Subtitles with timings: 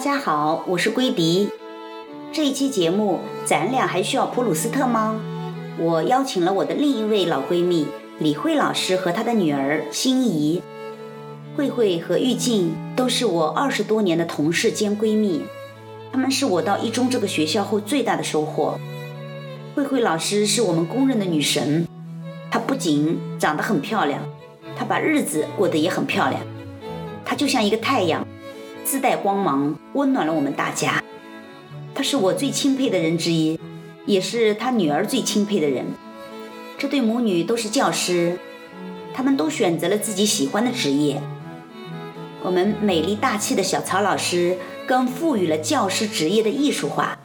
[0.00, 1.50] 大家好，我是归迪。
[2.32, 5.20] 这一期节目，咱俩还需要普鲁斯特吗？
[5.78, 7.86] 我邀请了我的另一位老闺蜜
[8.18, 10.62] 李慧老师和她的女儿心怡。
[11.54, 15.42] 慧慧和玉静都是我二十多年的同事兼闺蜜，
[16.10, 18.80] 她们是我到一中这个学校后最大的收获。
[19.74, 21.86] 慧慧老师是我们公认的女神，
[22.50, 24.22] 她不仅长得很漂亮，
[24.74, 26.40] 她把日子过得也很漂亮。
[27.22, 28.26] 她就像一个太阳。
[28.90, 31.00] 自带光芒，温暖了我们大家。
[31.94, 33.56] 他是我最钦佩的人之一，
[34.04, 35.86] 也是他女儿最钦佩的人。
[36.76, 38.36] 这对母女都是教师，
[39.14, 41.22] 他们都选择了自己喜欢的职业。
[42.42, 44.58] 我们美丽大气的小曹老师
[44.88, 47.16] 更赋予了教师职业的艺术化。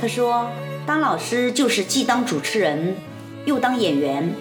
[0.00, 0.48] 他说
[0.86, 2.94] ：“当老师就是既当主持人，
[3.46, 4.32] 又当演员。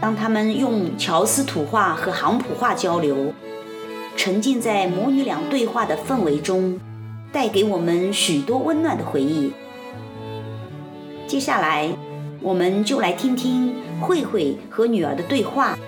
[0.00, 3.34] 当他们用乔斯土话和杭普话交流。”
[4.18, 6.80] 沉浸在母女俩对话的氛围中，
[7.32, 9.52] 带给我们许多温暖的回忆。
[11.28, 11.88] 接下来，
[12.42, 15.78] 我们就来听听慧慧和女儿的对话，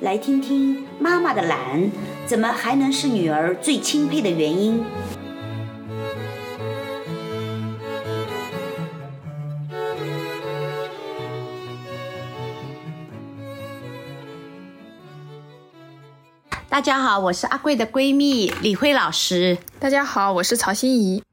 [0.00, 1.88] 来听听妈妈的懒
[2.26, 4.82] 怎么还能是女儿最钦佩的原因。
[16.70, 19.58] 大家好，我是阿贵的闺蜜李慧老师。
[19.80, 21.24] 大家好，我是曹心怡，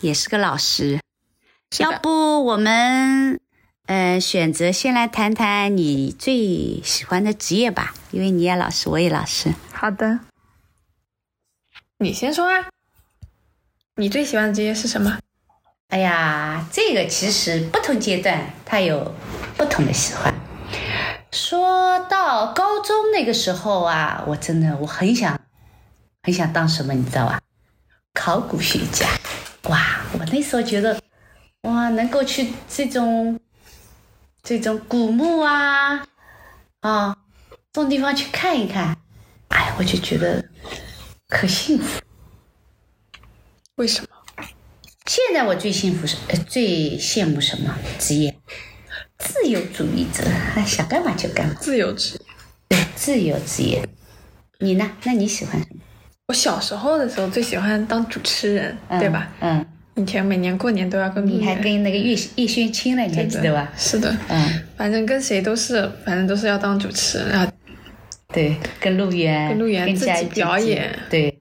[0.00, 1.00] 也是个老师。
[1.76, 3.38] 要不我们
[3.84, 9.52] 呃选择先来谈谈你最喜欢的职业吧，因为你也老师，我也老师。
[9.70, 10.20] 好的，
[11.98, 12.68] 你先说啊。
[13.96, 15.18] 你最喜欢的职业是什么？
[15.88, 19.14] 哎呀，这个其实不同阶段它有
[19.58, 20.34] 不同的喜欢。
[21.30, 22.67] 说到高中
[23.18, 25.40] 那个时候啊，我真的我很想
[26.22, 27.40] 很想当什么，你知道吧？
[28.14, 29.08] 考古学家。
[29.64, 31.02] 哇，我那时候觉得，
[31.62, 33.40] 哇，能够去这种
[34.40, 36.06] 这种古墓啊
[36.78, 37.16] 啊
[37.72, 38.96] 这种地方去看一看，
[39.48, 40.48] 哎，我就觉得
[41.26, 42.00] 可幸福。
[43.74, 44.08] 为什么？
[45.06, 48.38] 现在我最幸福是呃最羡慕什么职业？
[49.18, 50.22] 自由主义者，
[50.64, 51.54] 想干嘛就干嘛。
[51.60, 52.27] 自由职业，对，
[52.98, 53.80] 自由职业。
[54.58, 54.90] 你呢？
[55.04, 55.80] 那你喜欢什么？
[56.26, 59.30] 我小时候的时候最喜欢当主持人，对吧？
[59.40, 59.64] 嗯。
[59.94, 63.72] 以前每年过年都要跟你还跟那个叶叶轩亲了，你还记得吧？
[63.76, 64.14] 是的。
[64.28, 64.62] 嗯。
[64.76, 67.52] 反正跟谁都是，反正都是要当主持人啊。
[68.32, 71.40] 对，跟陆源，跟陆源自己表演，对，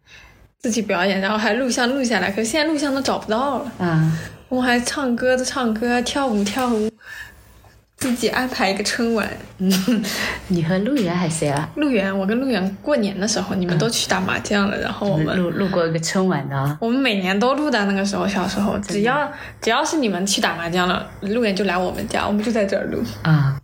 [0.59, 2.29] 自己表演，然后还录像录下来。
[2.29, 3.72] 可是现在录像都找不到了。
[3.79, 4.19] 啊。
[4.50, 6.89] 我还唱歌的唱歌，跳舞跳舞。
[7.97, 9.28] 自己安排一个春晚，
[9.58, 9.72] 嗯，
[10.50, 11.68] 你和陆源还谁啊？
[11.75, 16.78] 陆源，我跟陆源过年的时候，你们都去打麻将了，然后我们录录过一个春晚的。
[16.80, 23.03] 我们每年都录的，那个时候小时候，只要只要是你们去打麻将了，陆源就来我们家，我们就在这儿录。
[23.24, 23.59] 啊，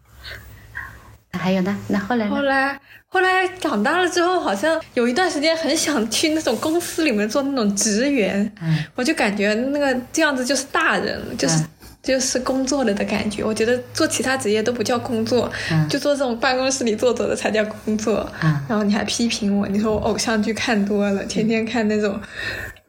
[1.33, 1.77] 还有呢？
[1.89, 2.27] 那后来？
[2.27, 11.63] 后来后来长大了之后，好像有一段时间很想去那种公司里面做那种职员，嗯，我就感觉那个这样子就是大人了，就是。
[12.03, 15.49] 就是工作了的感觉，我觉得做其他职业都不叫工作，
[15.89, 18.29] 就做这种办公室里坐着的才叫工作。
[18.67, 22.19] 然后你还批评我，你说我偶像剧看多了，天天看那种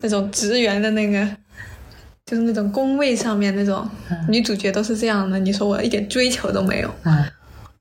[0.01, 1.25] 那种职员的那个，
[2.27, 3.89] 就是那种工位上面那种
[4.29, 6.93] 女主角都是这样的，你说我一点追求都没有，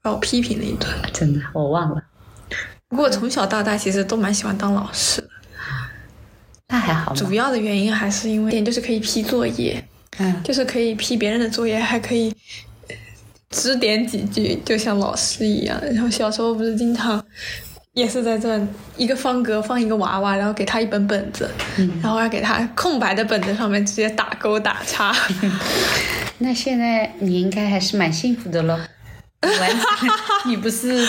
[0.03, 0.87] 把我批评了一顿。
[1.11, 2.03] 真的，我忘了。
[2.89, 5.29] 不过从小到大其实都蛮喜欢当老师的，
[6.67, 7.11] 那还好。
[7.15, 9.83] 主要的原因还是因为点就是可以批作业。
[10.19, 12.33] 嗯，就是可以批别人的作业，还可以
[13.49, 15.79] 指点几句，就像老师一样。
[15.93, 17.23] 然后小时候不是经常
[17.93, 18.59] 也是在这
[18.97, 21.49] 一个方格放一个娃娃，然后给他一本本子，
[22.01, 25.15] 然后要给他空白的本子上面直接打勾打叉。
[26.39, 28.77] 那现在你应该还是蛮幸福的喽。
[29.59, 29.69] 完，
[30.45, 31.07] 你不是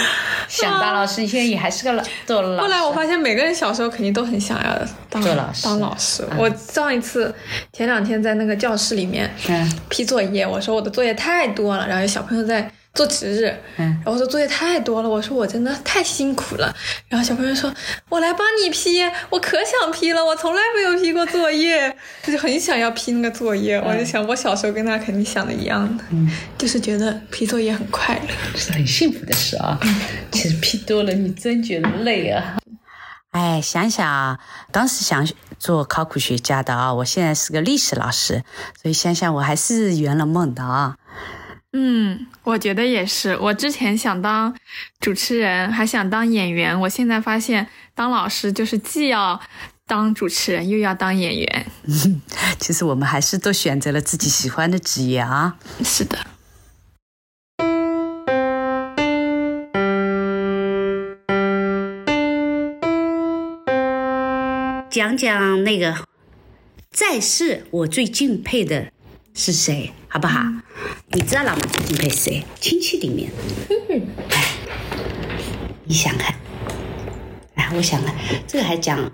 [0.48, 1.20] 想当老师？
[1.20, 2.60] 你现在也还是个老做老师。
[2.60, 5.64] 后来我发现，每个人小时候肯定都很想要当老师。
[5.64, 7.34] 当老师，我上一次
[7.72, 9.30] 前两天在那个教室里面
[9.88, 12.70] 批作业，我说我的作业太多了，然后有小朋友在。
[12.94, 16.72] 做值日，嗯，然后说作业太多了，我说我真的太辛苦了。
[17.08, 17.72] 然后小朋友说
[18.08, 29.76] ：“我来帮你批，我可想批了，我从来没有批过作业，他就很想要批那个作业。”我就想，我小时候跟他肯定想的一样的，嗯， 就是觉得批作业很快乐，是 很幸福的事啊。
[30.30, 32.58] 其实批多了，你真觉得累啊。
[33.32, 34.38] 哎，想想啊，
[34.70, 38.44] 当时想做考古学家的啊，我现在是个历史老师，
[38.80, 40.94] 所以想想我还是圆了梦的啊。
[41.76, 43.36] 嗯，我觉得也是。
[43.36, 44.54] 我之前想当
[45.00, 46.80] 主持人，还想当演员。
[46.82, 47.66] 我现在发现
[47.96, 49.40] 当老师就是既要
[49.84, 51.66] 当主持人，又要当演员。
[52.60, 55.56] 其实我们还是都选择了自己喜欢的职业啊。
[55.82, 56.16] 是的。
[64.88, 66.06] 讲讲那个
[66.92, 68.92] 在世我最敬佩的
[69.36, 70.40] 是谁，好不好？
[71.10, 72.44] 你知道老妈最敬佩谁？
[72.60, 73.28] 亲戚里面。
[74.30, 74.44] 哎，
[75.84, 76.32] 你想看？
[77.56, 78.14] 哎，我想看，
[78.46, 79.10] 这个还讲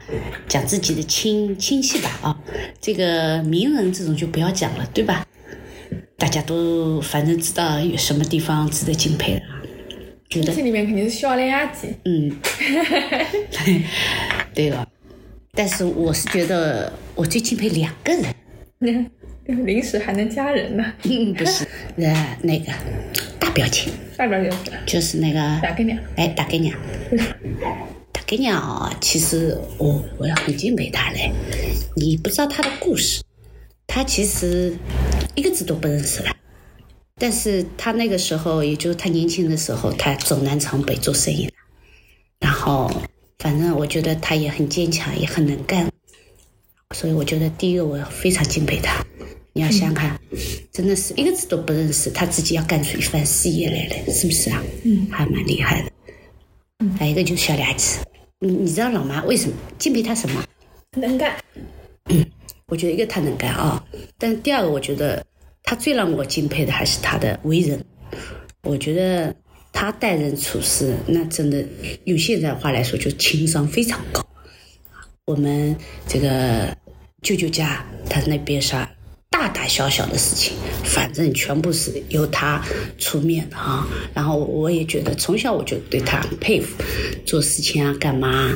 [0.47, 2.11] 讲自己的亲亲戚吧？
[2.23, 2.39] 啊，
[2.81, 5.27] 这个名人这种就不要讲了，对吧？
[6.19, 9.43] 大家都反正知道有什么地方值得敬佩的。
[10.29, 11.99] 亲戚里面肯定是小脸阿姐。
[12.05, 12.37] 嗯，
[14.55, 14.87] 对了。
[15.53, 18.13] 但是我是觉得我最敬佩两个
[18.79, 19.11] 人，
[19.67, 20.85] 临时还能加人呢？
[21.05, 21.67] 嗯不是，
[21.97, 22.73] 呃，那个
[23.39, 24.53] 大表情，大表情
[24.87, 26.79] 就是那个大给娘，哎，大根娘，
[28.13, 31.33] 大根娘，其实我我要很敬佩他嘞。
[31.97, 33.23] 你不知道他的故事，
[33.87, 34.75] 他其实
[35.35, 36.31] 一个字都不认识了，
[37.19, 41.51] 但是他那个时候，也就是她年轻的时候，他走南闯北做生意，
[42.39, 42.91] 然后。
[43.43, 45.91] 反正我觉得他也很坚强，也很能干，
[46.95, 49.03] 所以我觉得第一个我非常敬佩他。
[49.53, 50.21] 你要想想看，
[50.73, 54.63] 真的是一个字都不认识，他自己要干出一番事业来了，是不是啊？
[54.85, 55.91] 嗯，还蛮厉害的。
[56.79, 57.99] 嗯，还有一个就是小俩子，
[58.39, 60.45] 你你知道老妈为什么敬佩他什么？
[60.97, 61.37] 能干。
[62.11, 62.25] 嗯，
[62.67, 63.85] 我觉得一个他能干啊，
[64.19, 65.25] 但第二个我觉得
[65.63, 67.85] 他最让我敬佩的还是他的为人，
[68.63, 69.35] 我觉得。
[69.73, 71.65] 他待人处事，那真的
[72.05, 74.21] 用现在话来说，就情商非常高。
[75.27, 75.75] 我们
[76.09, 76.77] 这个
[77.23, 78.91] 舅舅家，他那边啥
[79.41, 80.53] 大大小小的事情，
[80.85, 82.63] 反正全部是由他
[82.99, 83.89] 出面的啊。
[84.13, 86.77] 然后我也觉得，从小我就对他很佩服，
[87.25, 88.55] 做事情啊，干嘛，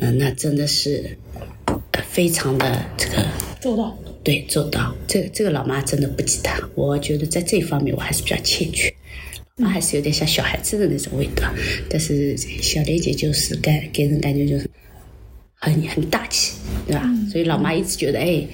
[0.00, 1.18] 嗯，那真的是
[2.08, 3.26] 非常的这个
[3.60, 3.94] 做到。
[4.24, 4.94] 对，做到。
[5.06, 8.90] 这这个老妈真的不及他，我觉得在这方面我还是比较欠缺。
[9.56, 11.46] 那还是有点像小孩子的那种味道，
[11.90, 14.66] 但是小莲姐就是感给人感觉就是
[15.62, 16.54] 很很大气，
[16.86, 17.08] 对吧？
[17.30, 18.44] 所以老妈一直觉得，哎，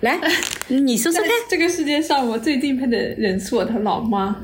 [0.00, 0.18] 来，
[0.68, 4.36] 你说说看，这个世界上我最敬佩的人是我的老妈，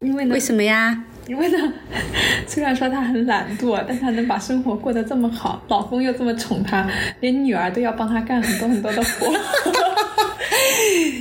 [0.00, 0.34] 因为呢？
[0.34, 1.04] 为什么呀？
[1.28, 1.72] 因为呢，
[2.46, 6.88] 虽然说她很懒惰，但她能把生活过得这么好，老公又这么宠她，
[7.20, 9.32] 连女儿都要帮她干很多很多的活。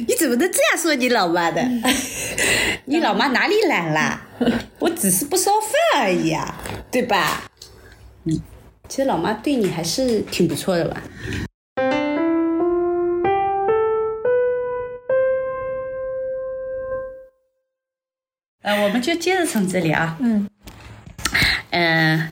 [0.08, 1.64] 你怎么能这样说你老妈的？
[2.86, 4.22] 你老妈哪里懒啦？
[4.80, 6.56] 我只是不烧饭而已啊，
[6.92, 7.44] 对吧？
[8.26, 8.40] 嗯，
[8.88, 11.02] 其实老妈对你还是挺不错的吧？
[18.62, 20.16] 呃，我们就接着从这里啊。
[20.20, 20.48] 嗯。
[21.72, 22.32] 嗯，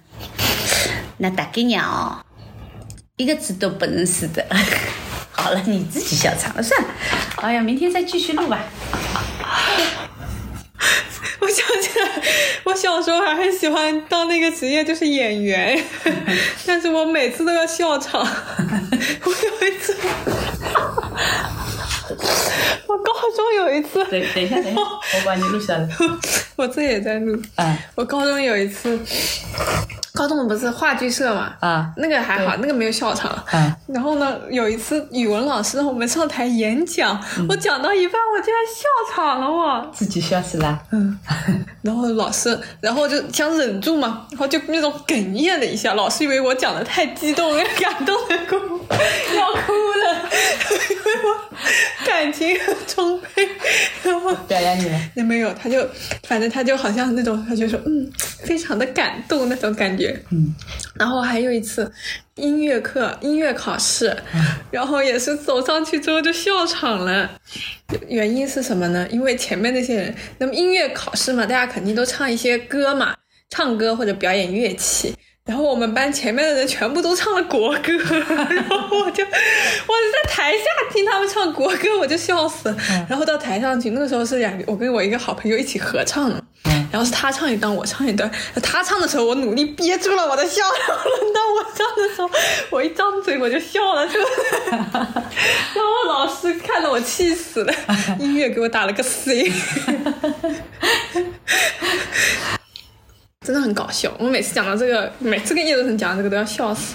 [1.17, 2.25] 那大概娘哦，
[3.17, 4.45] 一个字都不认识的。
[5.31, 6.87] 好了，你自己笑场了，算了。
[7.37, 8.63] 哎呀，明天再继续录吧。
[11.39, 12.21] 我想起来，
[12.73, 15.79] 我小时候还很喜欢当那个职业，就是演员。
[16.65, 18.19] 但是我每次都要笑场。
[18.25, 19.95] 我有一次，
[22.87, 24.03] 我高中有一次。
[24.05, 25.87] 等等一下，等一下， 我把你录下来。
[26.55, 27.39] 我这也在录。
[27.57, 27.77] 啊。
[27.93, 28.99] 我高中有一次。
[30.15, 31.53] 高中的不是话剧社嘛？
[31.59, 33.31] 啊，那个还好，那个没有笑场。
[33.51, 38.83] 啊，然后呢，有一次语文老师让我们上台演讲，我讲到一半，我竟然笑
[39.15, 40.79] 场了，我自己笑死了。
[40.91, 41.19] 嗯，
[41.83, 50.29] 然后老师，然后就想忍住嘛，然后就那种哽咽了一下，老师以为我讲的太激动，感动的哭，要哭了，
[50.89, 53.47] 因为我感情很充沛，
[54.01, 54.99] 然后表扬你了？
[55.15, 55.85] 也没有，他就
[56.23, 58.09] 反正他就好像那种，他就说嗯，
[58.39, 60.17] 非常的感动那种感觉。
[60.31, 60.55] 嗯，
[60.95, 61.91] 然后还有一次
[62.35, 64.15] 音乐课、音乐考试，
[64.71, 67.29] 然后也是走上去之后就笑场了。
[68.07, 69.07] 原因是什么呢？
[69.11, 73.15] 因为前面那些人，那么音乐考试嘛，大家肯定都唱一些歌嘛，
[73.49, 75.15] 唱歌或者表演乐器。
[75.45, 80.63] 然后我们班前面的人全部都唱了国歌， 然后我就我就在台下
[80.93, 82.73] 听他们唱国歌，我就笑死。
[83.09, 86.41] 然后到台上去，那个时候是两个，我跟我一个好朋友一起合唱嘛。
[86.93, 88.29] 然后是他唱一段，我唱一段。
[88.61, 90.61] 他唱的时候，我努力憋住了我的笑。
[90.61, 92.29] 然后轮到我唱的时候，
[92.69, 94.25] 我一张嘴我就笑了出来。
[94.93, 97.73] 然后老师看得我气死了，
[98.19, 99.51] 音乐给我打了个 C。
[103.43, 106.93] 真的很搞笑，我每次讲到这个，每次跟叶德成讲这个都要笑死，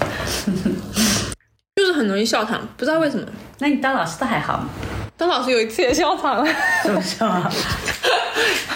[1.74, 3.26] 就是很容易笑场，不知道为什么。
[3.58, 4.68] 那你当老师的还好吗？
[5.16, 7.50] 当老师有一次也笑场了，怎么笑啊？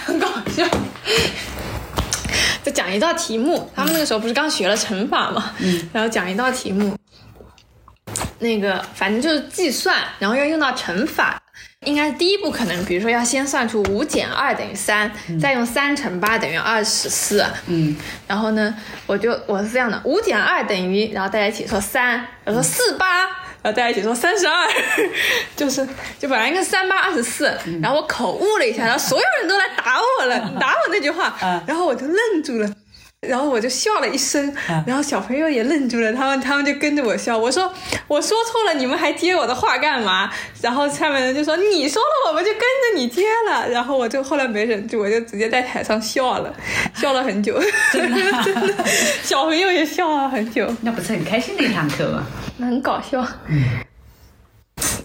[0.05, 0.19] 很
[0.61, 0.77] 搞笑。
[2.63, 6.97] 就讲一道题目，他们那个时候不是刚学了乘法嘛，嗯，然后讲一道题目，
[8.39, 11.39] 那个反正就是计算，然后要用到乘法。
[11.85, 17.45] 应该是第一步，可能比如说要先算出五减二等于三，再用三乘八等于二十四。
[17.67, 17.93] 嗯，
[18.25, 18.73] 然后呢，
[19.05, 23.27] 我就我是这样的，五减二等于，然后大家一起说三，我说四八，
[23.63, 24.67] 然后大家一起说三十二，
[25.55, 25.87] 就是
[26.19, 27.45] 就本来应该三八二十四，
[27.81, 31.33] 然后我口误了一下，然后所有人都来打我了，打我那句话，
[31.65, 32.69] 然后我就愣住了。
[33.27, 34.53] 然后我就笑了一声，
[34.85, 37.37] 然后小朋友也愣住了，他们他们就跟着我笑。
[37.37, 37.71] 我说
[38.07, 40.29] 我说错了，你们还接我的话干嘛？
[40.61, 43.67] 然后下面人就说你说了，我们就跟着你接了。
[43.69, 46.53] 然后我就后来没忍住，我就直接在台上笑了，
[46.95, 47.59] 笑了很久，
[47.91, 48.85] 真的， 真的，
[49.23, 50.73] 小朋友也笑了很久。
[50.81, 52.25] 那不是很开心的一堂课吗？
[52.59, 53.63] 很搞笑，嗯，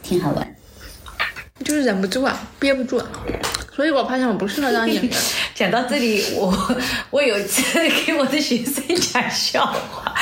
[0.02, 0.54] 挺好玩，
[1.68, 3.06] 就是忍不住啊，憋不住啊。
[3.76, 5.18] 所以我发现我不适合当演员。
[5.54, 6.76] 讲到这里，我
[7.10, 7.62] 我有一次
[8.06, 10.14] 给我的学生讲笑话，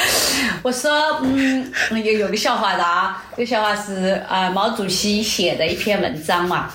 [0.62, 6.69] 我说，嗯，有有个笑话的啊，这个笑话是啊毛主席写的一篇文章嘛。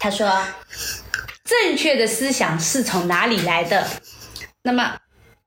[0.00, 0.26] 他说，
[1.44, 3.86] 正确的思想是从哪里来的？
[4.62, 4.96] 那么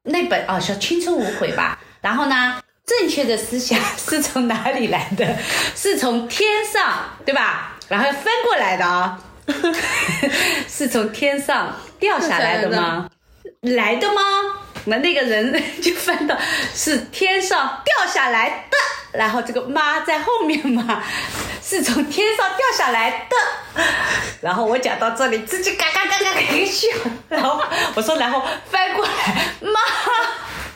[0.03, 1.79] 那本哦叫青春无悔吧。
[2.01, 5.35] 然后呢，正确的思想 是从哪里来的？
[5.75, 7.68] 是从天上，对吧？
[7.89, 9.19] 然后翻过来的啊。
[10.69, 13.09] 是从天上掉下来的吗？
[13.61, 14.21] 来的吗？
[14.85, 16.37] 那那个人就翻到
[16.73, 18.77] 是天上掉下来的，
[19.17, 21.03] 然后这个妈在后面嘛，
[21.63, 23.83] 是从天上掉下来的。
[24.41, 26.87] 然后我讲到这里，自己嘎嘎嘎嘎嘎笑，
[27.27, 27.59] 然后
[27.95, 29.79] 我说，然后翻过来，妈，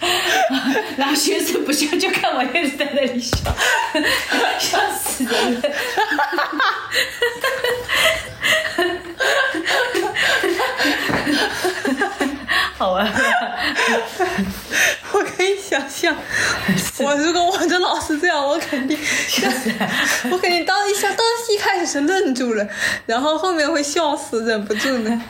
[0.97, 3.37] 然后学生不笑，就看我一直在那里笑，
[4.59, 5.69] 笑死人了。
[12.77, 13.09] 好玩，
[15.13, 15.43] 我可
[16.99, 18.97] 我如果我的老师这样，我肯定，
[20.31, 22.67] 我肯定当一下，当时一开始是愣住了，
[23.05, 25.23] 然后后面会笑死，忍不住呢。